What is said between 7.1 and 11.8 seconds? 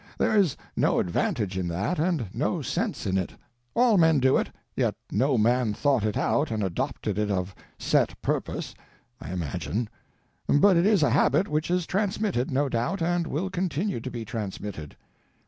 it of set purpose, I imagine. But it is a habit which